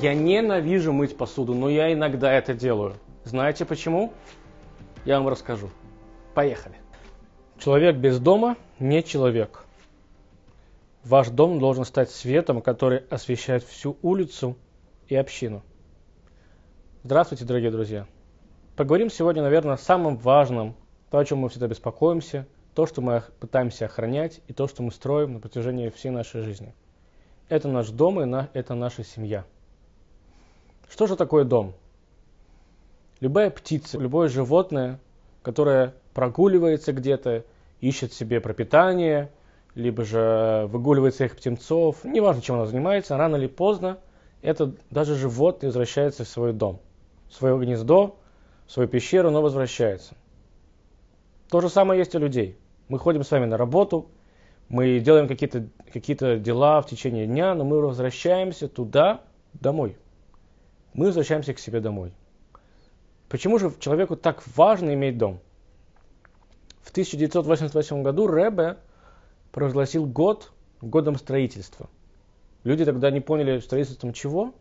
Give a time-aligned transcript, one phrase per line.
[0.00, 2.94] Я ненавижу мыть посуду, но я иногда это делаю.
[3.24, 4.12] Знаете почему?
[5.04, 5.70] Я вам расскажу.
[6.34, 6.76] Поехали.
[7.58, 9.64] Человек без дома не человек.
[11.02, 14.56] Ваш дом должен стать светом, который освещает всю улицу
[15.08, 15.64] и общину.
[17.02, 18.06] Здравствуйте, дорогие друзья.
[18.76, 20.76] Поговорим сегодня, наверное, о самом важном,
[21.10, 24.92] то, о чем мы всегда беспокоимся, то, что мы пытаемся охранять, и то, что мы
[24.92, 26.72] строим на протяжении всей нашей жизни.
[27.48, 29.44] Это наш дом, и это наша семья.
[30.88, 31.74] Что же такое дом?
[33.20, 34.98] Любая птица, любое животное,
[35.42, 37.44] которое прогуливается где-то,
[37.80, 39.30] ищет себе пропитание,
[39.74, 43.98] либо же выгуливает своих птенцов, неважно, чем оно занимается, рано или поздно
[44.42, 46.80] это даже животное возвращается в свой дом,
[47.28, 48.16] в свое гнездо,
[48.66, 50.14] в свою пещеру, но возвращается.
[51.50, 52.56] То же самое есть у людей.
[52.88, 54.08] Мы ходим с вами на работу,
[54.68, 59.22] мы делаем какие-то какие дела в течение дня, но мы возвращаемся туда,
[59.54, 59.96] домой
[60.94, 62.12] мы возвращаемся к себе домой.
[63.28, 65.40] Почему же человеку так важно иметь дом?
[66.80, 68.78] В 1988 году Ребе
[69.52, 71.88] провозгласил год годом строительства.
[72.64, 74.54] Люди тогда не поняли строительством чего.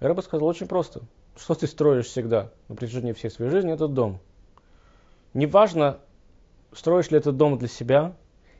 [0.00, 1.02] Ребе сказал очень просто.
[1.36, 4.20] Что ты строишь всегда на протяжении всей своей жизни, это дом.
[5.32, 5.98] Неважно,
[6.72, 8.14] строишь ли этот дом для себя,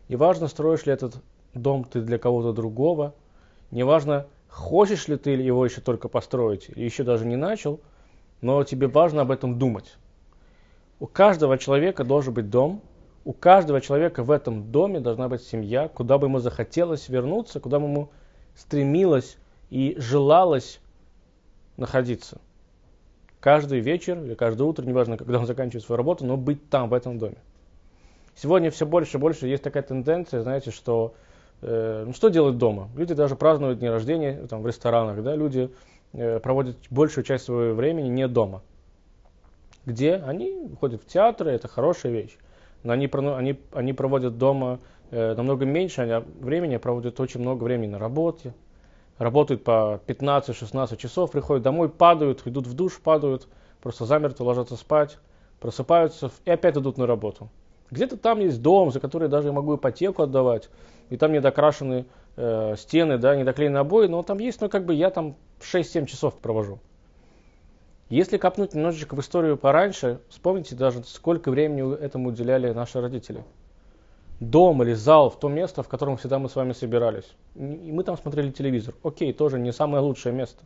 [0.09, 1.17] неважно, строишь ли этот
[1.55, 3.15] дом ты для кого-то другого,
[3.71, 7.81] неважно, Хочешь ли ты его еще только построить, еще даже не начал,
[8.41, 9.97] но тебе важно об этом думать.
[11.01, 12.81] У каждого человека должен быть дом,
[13.25, 17.81] у каждого человека в этом доме должна быть семья, куда бы ему захотелось вернуться, куда
[17.81, 18.11] бы ему
[18.55, 19.39] стремилось
[19.71, 20.81] и желалось
[21.77, 22.41] находиться.
[23.41, 26.95] Каждый вечер или каждое утро, неважно, когда он заканчивает свою работу, но быть там, в
[26.95, 27.39] этом доме.
[28.37, 31.15] Сегодня все больше и больше есть такая тенденция, знаете, что
[32.07, 32.89] ну, что делать дома?
[32.97, 35.71] Люди даже празднуют дни рождения там, в ресторанах, да, люди
[36.13, 38.63] э, проводят большую часть своего времени не дома.
[39.87, 40.15] Где?
[40.17, 42.37] Они ходят в театры, это хорошая вещь.
[42.83, 44.79] Но они, они, они проводят дома
[45.11, 48.55] э, намного меньше они времени, проводят очень много времени на работе,
[49.19, 53.49] работают по 15-16 часов, приходят домой, падают, идут в душ, падают,
[53.83, 55.19] просто замертво ложатся спать,
[55.61, 57.49] просыпаются и опять идут на работу.
[57.91, 60.69] Где-то там есть дом, за который даже я могу ипотеку отдавать,
[61.11, 62.07] и там недокрашены
[62.37, 66.35] э, стены, да, недоклеены обои, но там есть, но как бы я там 6-7 часов
[66.39, 66.79] провожу.
[68.11, 73.45] Если копнуть немножечко в историю пораньше, вспомните даже, сколько времени этому уделяли наши родители.
[74.41, 77.33] Дом или зал, в то место, в котором всегда мы с вами собирались.
[77.55, 78.95] И мы там смотрели телевизор.
[79.03, 80.65] Окей, тоже не самое лучшее место.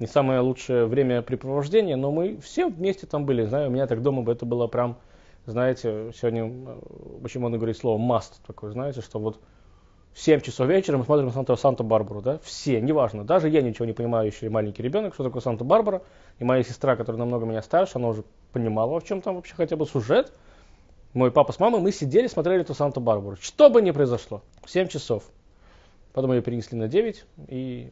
[0.00, 3.44] Не самое лучшее времяпрепровождение, но мы все вместе там были.
[3.44, 4.96] Знаю, у меня так дома бы это было прям,
[5.46, 6.78] знаете, сегодня э,
[7.22, 9.40] очень модно говорить слово must такое, знаете, что вот
[10.14, 13.92] в 7 часов вечера мы смотрим Санта, Санта-Барбару, да, все, неважно, даже я ничего не
[13.92, 16.02] понимающий маленький ребенок, что такое Санта-Барбара,
[16.38, 19.76] и моя сестра, которая намного меня старше, она уже понимала, в чем там вообще хотя
[19.76, 20.32] бы сюжет,
[21.12, 24.86] мой папа с мамой, мы сидели, смотрели эту Санта-Барбару, что бы ни произошло, в 7
[24.86, 25.24] часов,
[26.12, 27.90] потом ее перенесли на 9, и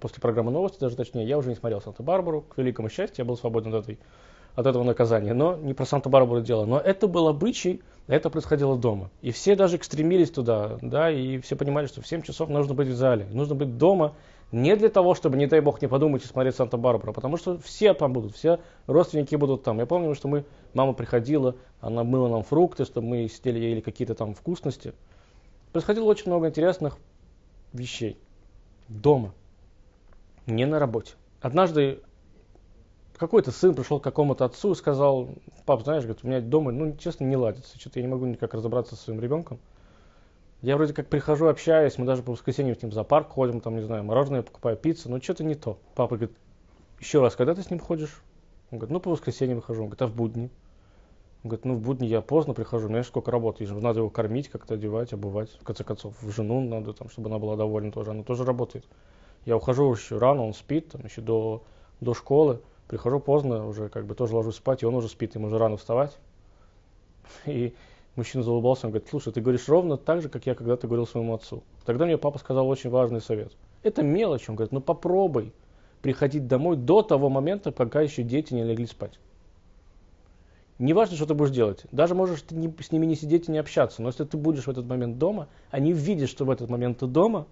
[0.00, 3.36] после программы новости, даже точнее, я уже не смотрел Санта-Барбару, к великому счастью, я был
[3.36, 3.98] свободен от этой
[4.54, 5.34] от этого наказания.
[5.34, 6.64] Но не про Санта-Барбару дело.
[6.64, 9.10] Но это был обычай, это происходило дома.
[9.22, 12.88] И все даже стремились туда, да, и все понимали, что в 7 часов нужно быть
[12.88, 14.14] в зале, нужно быть дома,
[14.52, 17.92] не для того, чтобы, не дай бог, не подумать и смотреть Санта-Барбара, потому что все
[17.92, 19.78] там будут, все родственники будут там.
[19.80, 20.44] Я помню, что мы,
[20.74, 24.92] мама приходила, она мыла нам фрукты, чтобы мы сидели, ели какие-то там вкусности.
[25.72, 26.98] Происходило очень много интересных
[27.72, 28.16] вещей.
[28.88, 29.32] Дома.
[30.46, 31.14] Не на работе.
[31.40, 32.00] Однажды
[33.18, 35.28] какой-то сын пришел к какому-то отцу и сказал,
[35.66, 38.54] пап, знаешь, говорит, у меня дома, ну, честно, не ладится, что-то я не могу никак
[38.54, 39.58] разобраться со своим ребенком.
[40.62, 43.76] Я вроде как прихожу, общаюсь, мы даже по воскресеньям с ним в зоопарк ходим, там,
[43.76, 45.78] не знаю, мороженое покупаю, пиццу, но что-то не то.
[45.94, 46.36] Папа говорит,
[46.98, 48.22] еще раз, когда ты с ним ходишь?
[48.70, 49.82] Он говорит, ну, по воскресеньям выхожу.
[49.82, 50.50] Он говорит, а в будни?
[51.42, 54.74] Он говорит, ну, в будни я поздно прихожу, знаешь, сколько работы, надо его кормить, как-то
[54.74, 55.50] одевать, обувать.
[55.60, 58.86] В конце концов, в жену надо, там, чтобы она была довольна тоже, она тоже работает.
[59.44, 61.62] Я ухожу еще рано, он спит, там, еще до,
[62.00, 62.62] до школы.
[62.88, 65.76] Прихожу поздно, уже как бы тоже ложусь спать, и он уже спит, ему уже рано
[65.76, 66.16] вставать.
[67.46, 67.74] И
[68.16, 71.34] мужчина заулыбался, он говорит, слушай, ты говоришь ровно так же, как я когда-то говорил своему
[71.34, 71.62] отцу.
[71.84, 73.52] Тогда мне папа сказал очень важный совет.
[73.82, 75.52] Это мелочь, он говорит, ну попробуй
[76.02, 79.18] приходить домой до того момента, пока еще дети не легли спать.
[80.78, 81.84] Не важно, что ты будешь делать.
[81.92, 84.02] Даже можешь ты не, с ними не сидеть и не общаться.
[84.02, 87.06] Но если ты будешь в этот момент дома, они видят, что в этот момент ты
[87.06, 87.46] дома,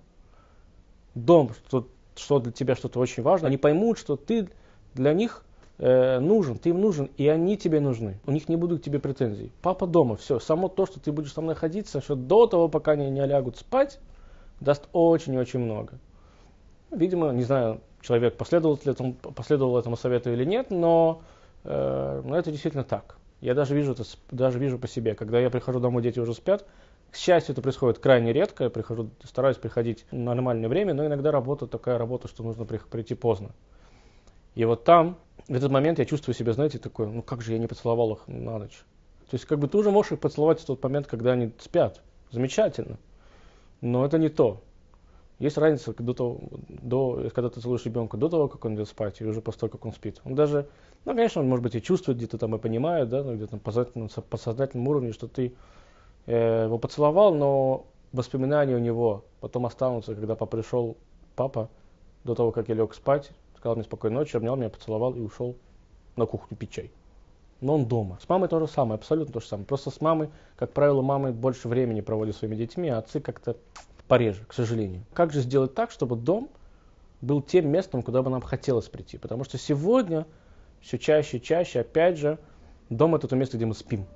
[1.14, 1.86] дом, что,
[2.16, 4.48] что для тебя что-то очень важно, они поймут, что ты
[4.94, 5.44] для них
[5.78, 8.18] э, нужен, ты им нужен, и они тебе нужны.
[8.26, 9.52] У них не будут к тебе претензий.
[9.62, 10.38] Папа дома, все.
[10.38, 13.98] Само то, что ты будешь там находиться, что до того, пока они не лягут спать,
[14.60, 15.98] даст очень-очень много.
[16.90, 21.22] Видимо, не знаю, человек последовал этому, последовал этому совету или нет, но,
[21.64, 23.16] э, но это действительно так.
[23.40, 25.14] Я даже вижу это, даже вижу по себе.
[25.14, 26.64] Когда я прихожу домой, дети уже спят.
[27.10, 28.64] К счастью, это происходит крайне редко.
[28.64, 33.14] Я прихожу, стараюсь приходить в нормальное время, но иногда работа такая работа, что нужно прийти
[33.14, 33.50] поздно.
[34.54, 35.18] И вот там,
[35.48, 38.28] в этот момент я чувствую себя, знаете, такой, ну как же я не поцеловал их
[38.28, 38.84] на ночь.
[39.30, 42.00] То есть как бы ты уже можешь их поцеловать в тот момент, когда они спят.
[42.30, 42.98] Замечательно.
[43.80, 44.60] Но это не то.
[45.38, 49.20] Есть разница до того, до, когда ты целуешь ребенка до того, как он идет спать,
[49.20, 50.20] и уже после того, как он спит.
[50.24, 50.68] Он даже,
[51.04, 54.08] ну, конечно, он, может быть, и чувствует где-то там и понимает, да, ну, где-то на
[54.22, 55.54] подсознательном уровне, что ты
[56.26, 60.96] э, его поцеловал, но воспоминания у него потом останутся, когда пришел,
[61.34, 61.68] папа,
[62.22, 63.32] до того, как я лег спать,
[63.62, 65.54] сказал мне спокойной ночи, обнял меня, поцеловал и ушел
[66.16, 66.90] на кухню пить чай.
[67.60, 68.18] Но он дома.
[68.20, 69.64] С мамой то же самое, абсолютно то же самое.
[69.68, 73.56] Просто с мамой, как правило, мамы больше времени проводят своими детьми, а отцы как-то
[74.08, 75.04] пореже, к сожалению.
[75.14, 76.50] Как же сделать так, чтобы дом
[77.20, 79.16] был тем местом, куда бы нам хотелось прийти?
[79.16, 80.26] Потому что сегодня
[80.80, 82.40] все чаще и чаще, опять же,
[82.90, 84.06] дом это то место, где мы спим.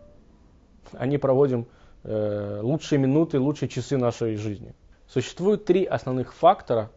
[0.91, 1.69] А не проводим
[2.03, 4.75] э, лучшие минуты, лучшие часы нашей жизни.
[5.07, 6.91] Существует три основных фактора,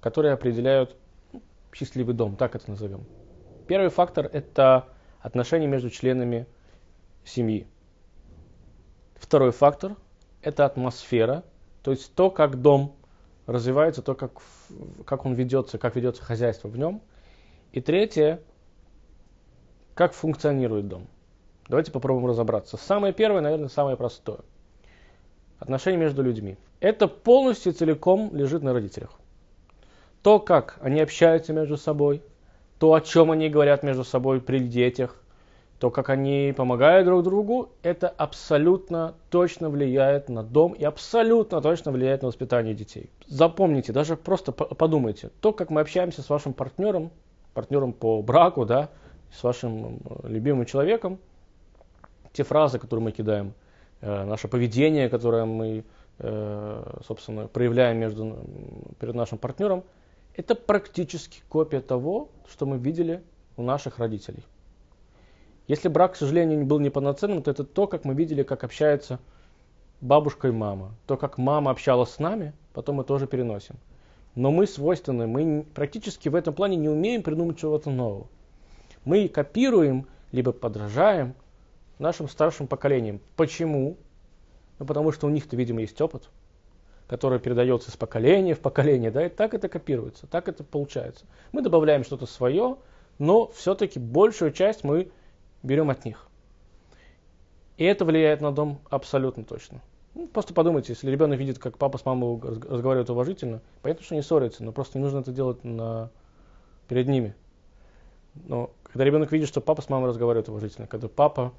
[0.00, 0.96] которые определяют
[1.72, 3.04] счастливый дом, так это назовем.
[3.66, 4.88] Первый фактор– это
[5.20, 6.46] отношения между членами
[7.24, 7.66] семьи.
[9.16, 9.96] Второй фактор–
[10.42, 11.44] это атмосфера,
[11.82, 12.94] то есть то, как дом
[13.46, 14.32] развивается, то, как,
[15.04, 17.02] как он ведется, как ведется хозяйство в нем.
[17.72, 18.40] И третье,
[19.94, 21.06] как функционирует дом.
[21.68, 22.76] Давайте попробуем разобраться.
[22.76, 24.40] Самое первое, наверное, самое простое.
[25.58, 26.58] Отношения между людьми.
[26.80, 29.18] Это полностью целиком лежит на родителях.
[30.26, 32.20] То, как они общаются между собой,
[32.80, 35.14] то, о чем они говорят между собой при детях,
[35.78, 41.92] то, как они помогают друг другу, это абсолютно точно влияет на дом и абсолютно точно
[41.92, 43.08] влияет на воспитание детей.
[43.28, 47.12] Запомните, даже просто подумайте, то, как мы общаемся с вашим партнером,
[47.54, 48.88] партнером по браку, да,
[49.32, 51.20] с вашим э, любимым человеком,
[52.32, 53.54] те фразы, которые мы кидаем,
[54.00, 55.84] э, наше поведение, которое мы,
[56.18, 58.36] э, собственно, проявляем между,
[58.98, 59.84] перед нашим партнером,
[60.36, 63.22] это практически копия того, что мы видели
[63.56, 64.44] у наших родителей.
[65.66, 69.18] Если брак, к сожалению, был неполноценным, то это то, как мы видели, как общается
[70.00, 70.94] бабушка и мама.
[71.06, 73.76] То, как мама общалась с нами, потом мы тоже переносим.
[74.34, 78.28] Но мы свойственны, мы практически в этом плане не умеем придумать чего-то нового.
[79.04, 81.34] Мы копируем, либо подражаем
[81.98, 83.20] нашим старшим поколениям.
[83.36, 83.96] Почему?
[84.78, 86.28] Ну, потому что у них-то, видимо, есть опыт,
[87.08, 91.24] который передается из поколения в поколение, да, и так это копируется, так это получается.
[91.52, 92.76] Мы добавляем что-то свое,
[93.18, 95.10] но все-таки большую часть мы
[95.62, 96.28] берем от них.
[97.76, 99.82] И это влияет на дом абсолютно точно.
[100.14, 104.22] Ну, просто подумайте, если ребенок видит, как папа с мамой разговаривают уважительно, понятно, что не
[104.22, 106.10] ссорятся, но просто не нужно это делать на...
[106.88, 107.34] перед ними.
[108.34, 111.52] Но когда ребенок видит, что папа с мамой разговаривают уважительно, когда папа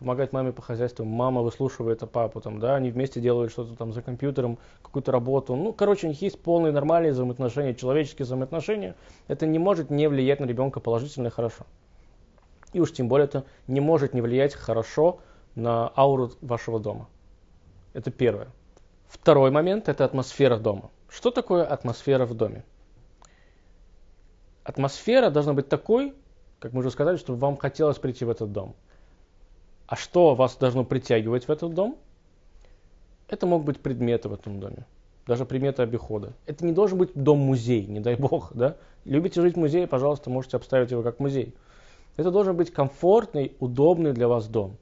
[0.00, 4.00] помогает маме по хозяйству, мама выслушивает папу, там, да, они вместе делают что-то там за
[4.00, 5.54] компьютером, какую-то работу.
[5.54, 8.96] Ну, короче, у них есть полные нормальные взаимоотношения, человеческие взаимоотношения.
[9.28, 11.66] Это не может не влиять на ребенка положительно и хорошо.
[12.72, 15.20] И уж тем более это не может не влиять хорошо
[15.54, 17.06] на ауру вашего дома.
[17.92, 18.48] Это первое.
[19.06, 20.90] Второй момент– это атмосфера дома.
[21.10, 22.64] Что такое атмосфера в доме?
[24.64, 26.14] Атмосфера должна быть такой,
[26.58, 28.74] как мы уже сказали, чтобы вам хотелось прийти в этот дом.
[29.90, 31.98] А что вас должно притягивать в этот дом?
[33.26, 34.86] Это могут быть предметы в этом доме,
[35.26, 36.32] даже предметы обихода.
[36.46, 38.52] Это не должен быть дом-музей, не дай бог.
[38.54, 38.76] Да?
[39.04, 41.56] Любите жить в музее, пожалуйста, можете обставить его как музей.
[42.16, 44.76] Это должен быть комфортный, удобный для вас дом.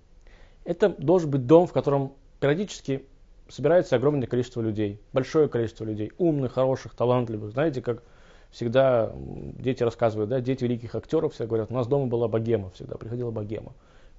[0.67, 3.07] Это должен быть дом, в котором периодически
[3.49, 7.53] собирается огромное количество людей, большое количество людей, умных, хороших, талантливых.
[7.53, 8.03] Знаете, как
[8.51, 12.99] всегда дети рассказывают, да, дети великих актеров все говорят, у нас дома была богема, всегда
[12.99, 13.73] приходила богема.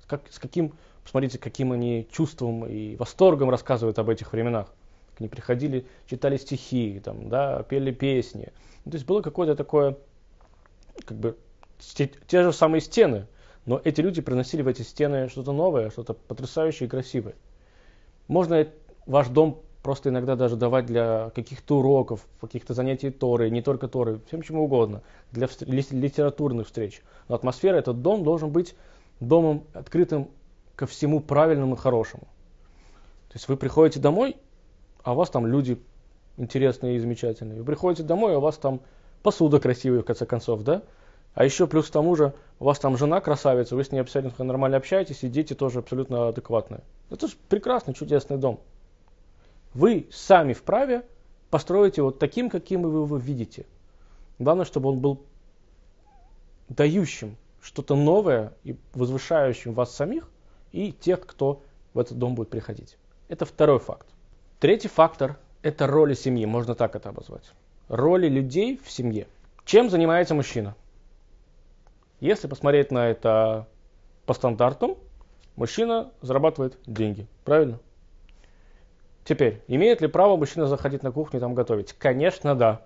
[0.09, 0.73] Как, с каким,
[1.03, 4.73] посмотрите, каким они чувством и восторгом рассказывают об этих временах.
[5.19, 8.51] Они приходили, читали стихи, там, да, пели песни.
[8.85, 9.97] То есть было какое-то такое,
[11.05, 11.37] как бы,
[11.77, 13.27] те, те же самые стены,
[13.65, 17.35] но эти люди приносили в эти стены что-то новое, что-то потрясающее и красивое.
[18.27, 18.67] Можно
[19.05, 24.21] ваш дом просто иногда даже давать для каких-то уроков, каких-то занятий Торы, не только Торы,
[24.27, 27.03] всем чему угодно, для литературных встреч.
[27.27, 28.73] Но атмосфера, этот дом должен быть
[29.19, 30.29] домом открытым
[30.75, 32.23] ко всему правильному и хорошему.
[33.29, 34.37] То есть вы приходите домой,
[35.03, 35.81] а у вас там люди
[36.37, 37.59] интересные и замечательные.
[37.59, 38.81] Вы приходите домой, а у вас там
[39.21, 40.83] посуда красивая, в конце концов, да?
[41.35, 44.43] А еще плюс к тому же, у вас там жена красавица, вы с ней абсолютно
[44.45, 46.81] нормально общаетесь, и дети тоже абсолютно адекватные.
[47.09, 48.59] Это же прекрасный, чудесный дом.
[49.73, 51.03] Вы сами вправе
[51.49, 53.65] построить его таким, каким вы его видите.
[54.39, 55.21] Главное, чтобы он был
[56.69, 60.29] дающим что-то новое и возвышающим вас самих
[60.71, 61.61] и тех, кто
[61.93, 62.97] в этот дом будет приходить.
[63.27, 64.07] Это второй факт.
[64.59, 67.51] Третий фактор– это роли семьи, можно так это обозвать.
[67.87, 69.27] Роли людей в семье.
[69.65, 70.75] Чем занимается мужчина?
[72.19, 73.67] Если посмотреть на это
[74.25, 74.97] по стандартам,
[75.55, 77.79] мужчина зарабатывает деньги, правильно?
[79.23, 81.93] Теперь, имеет ли право мужчина заходить на кухню и там готовить?
[81.93, 82.81] Конечно, да.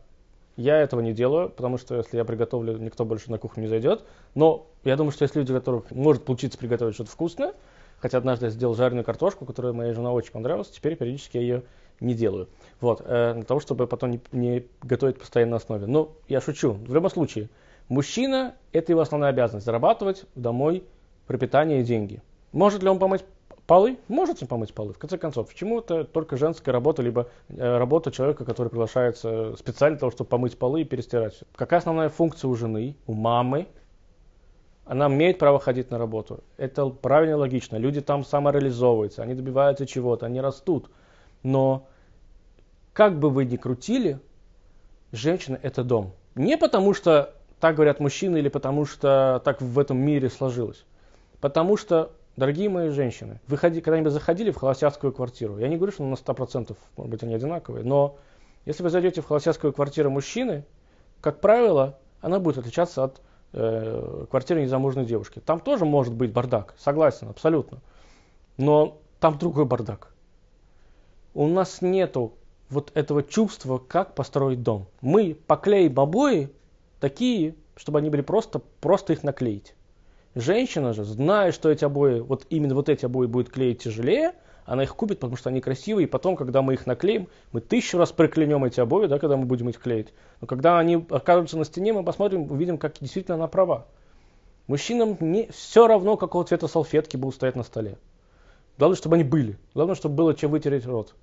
[0.55, 4.03] Я этого не делаю, потому что если я приготовлю, никто больше на кухню не зайдет.
[4.35, 7.53] Но я думаю, что есть люди, которых может получиться приготовить что-то вкусное,
[7.99, 11.63] хотя однажды я сделал жареную картошку, которая моей жене очень понравилась, теперь периодически я ее
[11.99, 12.49] не делаю.
[12.81, 15.87] Вот, э, для того, чтобы потом не, не готовить постоянно на основе.
[15.87, 16.73] Но я шучу.
[16.73, 17.49] В любом случае,
[17.87, 20.83] мужчина– это его основная обязанность– зарабатывать домой
[21.25, 22.21] пропитание и деньги.
[22.51, 23.25] Может ли он помыть
[23.67, 23.97] полы?
[24.07, 24.93] Можете помыть полы.
[24.93, 29.95] В конце концов, почему это только женская работа, либо э, работа человека, который приглашается специально
[29.95, 31.43] для того, чтобы помыть полы и перестирать.
[31.55, 33.67] Какая основная функция у жены, у мамы?
[34.85, 36.43] Она имеет право ходить на работу.
[36.57, 37.77] Это правильно и логично.
[37.77, 40.89] Люди там самореализовываются, они добиваются чего-то, они растут.
[41.41, 41.87] Но
[42.91, 44.19] как бы вы ни крутили,
[45.11, 46.13] женщина это дом.
[46.35, 50.83] Не потому что так говорят мужчины или потому что так в этом мире сложилось.
[51.39, 55.59] Потому что Дорогие мои женщины, вы когда-нибудь заходили в холостяцкую квартиру?
[55.59, 58.17] Я не говорю, что на 100%, может быть, они одинаковые, но
[58.65, 60.65] если вы зайдете в холостяцкую квартиру мужчины,
[61.21, 63.21] как правило, она будет отличаться от
[63.53, 65.41] э, квартиры незамужной девушки.
[65.45, 67.81] Там тоже может быть бардак, согласен, абсолютно.
[68.57, 70.11] Но там другой бардак.
[71.35, 72.33] У нас нету
[72.69, 74.87] вот этого чувства, как построить дом.
[75.01, 76.49] Мы поклеим обои
[76.99, 79.75] такие, чтобы они были просто, просто их наклеить.
[80.35, 84.33] Женщина же, зная, что эти обои, вот именно вот эти обои будет клеить тяжелее,
[84.65, 87.99] она их купит, потому что они красивые, и потом, когда мы их наклеим, мы тысячу
[87.99, 90.11] раз проклянем эти обои, да, когда мы будем их клеить.
[90.41, 93.85] Но когда они окажутся на стене, мы посмотрим, увидим, как действительно она права.
[94.65, 97.97] Мужчинам не, все равно, какого цвета салфетки будут стоять на столе.
[98.79, 99.59] Главное, чтобы они были.
[99.75, 101.13] Главное, чтобы было чем вытереть рот.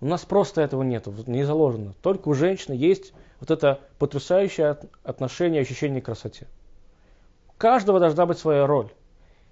[0.00, 1.94] У нас просто этого нет, не заложено.
[2.02, 6.46] Только у женщины есть вот это потрясающее отношение, ощущение красоте
[7.58, 8.90] каждого должна быть своя роль.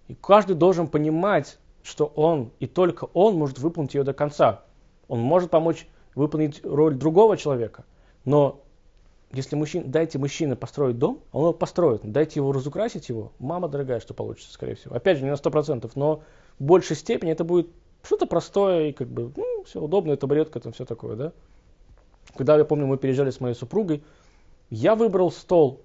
[0.08, 4.62] И каждый должен понимать, что он и только он может выполнить ее до конца.
[5.08, 7.84] Он может помочь выполнить роль другого человека.
[8.24, 8.62] Но
[9.32, 12.00] если мужчина, дайте мужчине построить дом, он его построит.
[12.04, 14.94] Дайте его разукрасить его, мама дорогая, что получится, скорее всего.
[14.94, 16.22] Опять же, не на 100%, но
[16.58, 17.68] в большей степени это будет
[18.02, 21.32] что-то простое и как бы, ну, все удобно, табуретка, там все такое, да.
[22.36, 24.04] Когда, я помню, мы переезжали с моей супругой,
[24.70, 25.82] я выбрал стол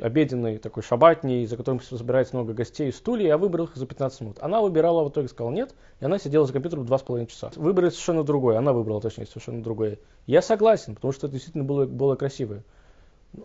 [0.00, 4.38] обеденный такой шабатний, за которым собирается много гостей, стулья, я выбрал их за 15 минут.
[4.40, 7.50] Она выбирала, в итоге сказала нет, и она сидела за компьютером 2,5 часа.
[7.56, 9.98] Выбрали совершенно другое, она выбрала, точнее, совершенно другое.
[10.26, 12.62] Я согласен, потому что это действительно было, было красивое.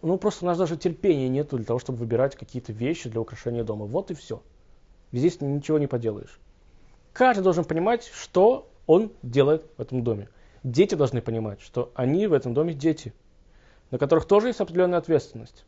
[0.01, 3.63] Ну, просто у нас даже терпения нет для того, чтобы выбирать какие-то вещи для украшения
[3.63, 3.85] дома.
[3.85, 4.41] Вот и все.
[5.11, 6.39] Здесь ничего не поделаешь.
[7.13, 10.29] Каждый должен понимать, что он делает в этом доме.
[10.63, 13.13] Дети должны понимать, что они в этом доме дети,
[13.89, 15.65] на которых тоже есть определенная ответственность.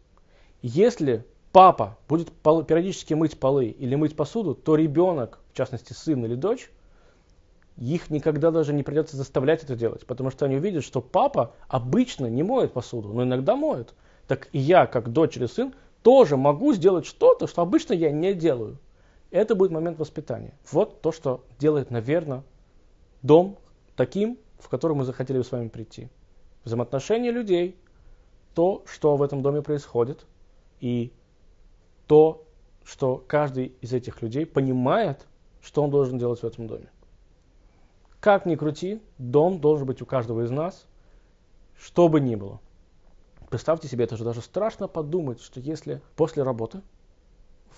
[0.64, 6.36] Если папа будет периодически мыть полы или мыть посуду, то ребенок, в частности сын или
[6.36, 6.72] дочь,
[7.76, 12.28] их никогда даже не придется заставлять это делать, потому что они увидят, что папа обычно
[12.28, 13.94] не моет посуду, но иногда моет.
[14.26, 18.34] Так и я, как дочь или сын, тоже могу сделать что-то, что обычно я не
[18.34, 18.78] делаю.
[19.32, 20.54] Это будет момент воспитания.
[20.72, 22.44] Вот то, что делает, наверное,
[23.22, 23.58] дом
[23.98, 26.08] таким, в который мы захотели с вами прийти.
[26.64, 27.76] Взаимоотношения людей,
[28.56, 30.26] то, что в этом доме происходит–
[30.84, 31.14] и
[32.08, 32.46] то,
[32.84, 35.26] что каждый из этих людей понимает,
[35.62, 36.90] что он должен делать в этом доме.
[38.20, 40.86] Как ни крути, дом должен быть у каждого из нас,
[41.80, 42.60] что бы ни было.
[43.50, 46.82] Представьте себе, это же даже страшно подумать, что если после работы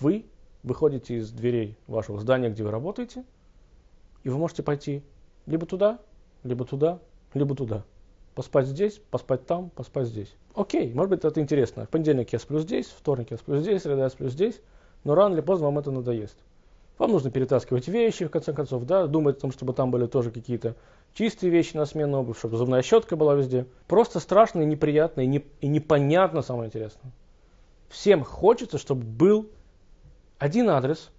[0.00, 0.26] вы
[0.64, 3.24] выходите из дверей вашего здания, где вы работаете,
[4.24, 5.04] и вы можете пойти
[5.46, 6.00] либо туда,
[6.42, 6.98] либо туда,
[7.34, 7.84] либо туда.
[8.36, 10.30] Поспать здесь, поспать там, поспать здесь.
[10.54, 11.86] Окей, может быть это интересно.
[11.86, 14.60] В понедельник я сплю здесь, вторник я сплю здесь, среда я сплю здесь,
[15.04, 16.36] но рано или поздно вам это надоест.
[16.98, 20.30] Вам нужно перетаскивать вещи, в конце концов, да, думать о том, чтобы там были тоже
[20.30, 20.76] какие-то
[21.14, 23.64] чистые вещи на смену обувь, чтобы зубная щетка была везде.
[23.88, 27.12] Просто страшно и неприятно, и, не, и непонятно, самое интересное.
[27.88, 29.48] Всем хочется, чтобы был
[30.36, 31.10] один адрес,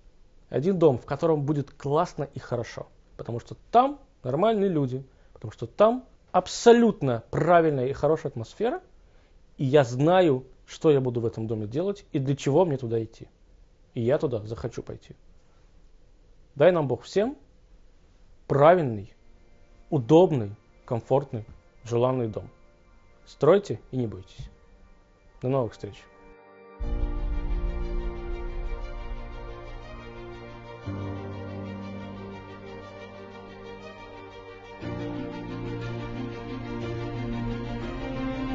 [0.49, 2.85] один дом, в котором будет классно и хорошо.
[3.17, 6.05] Потому что там нормальные люди, потому что там
[6.37, 8.81] абсолютно правильная и хорошая атмосфера,
[9.57, 13.03] и я знаю, что я буду в этом доме делать и для чего мне туда
[13.03, 13.27] идти.
[13.95, 15.15] И я туда захочу пойти.
[16.55, 17.37] Дай нам Бог всем
[18.45, 19.13] правильный,
[19.89, 21.45] удобный, комфортный,
[21.83, 22.49] желанный дом.
[23.25, 24.49] Стройте и не бойтесь.
[25.41, 25.95] До новых встреч.